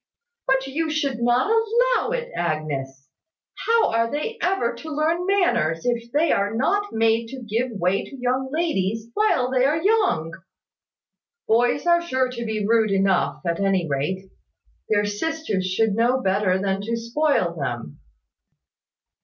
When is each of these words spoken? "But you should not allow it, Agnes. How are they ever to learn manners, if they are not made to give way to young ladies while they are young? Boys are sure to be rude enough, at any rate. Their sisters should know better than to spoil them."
"But 0.47 0.65
you 0.65 0.89
should 0.89 1.21
not 1.21 1.51
allow 1.51 2.09
it, 2.09 2.31
Agnes. 2.35 3.07
How 3.67 3.91
are 3.91 4.09
they 4.09 4.39
ever 4.41 4.73
to 4.73 4.89
learn 4.91 5.27
manners, 5.27 5.85
if 5.85 6.11
they 6.11 6.31
are 6.31 6.55
not 6.55 6.91
made 6.91 7.27
to 7.27 7.43
give 7.43 7.69
way 7.73 8.03
to 8.05 8.17
young 8.19 8.49
ladies 8.51 9.11
while 9.13 9.51
they 9.51 9.63
are 9.63 9.79
young? 9.79 10.31
Boys 11.47 11.85
are 11.85 12.01
sure 12.01 12.29
to 12.31 12.43
be 12.45 12.65
rude 12.67 12.89
enough, 12.91 13.43
at 13.45 13.59
any 13.59 13.87
rate. 13.87 14.31
Their 14.89 15.05
sisters 15.05 15.67
should 15.67 15.93
know 15.93 16.19
better 16.19 16.57
than 16.59 16.81
to 16.81 16.97
spoil 16.97 17.53
them." 17.55 17.99